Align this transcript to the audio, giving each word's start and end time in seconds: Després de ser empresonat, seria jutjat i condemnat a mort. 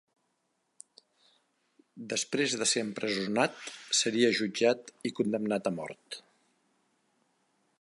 Després 2.13 2.55
de 2.61 2.67
ser 2.71 2.83
empresonat, 2.85 3.59
seria 3.99 4.33
jutjat 4.39 4.91
i 5.11 5.13
condemnat 5.21 5.71
a 5.71 5.75
mort. 5.77 6.19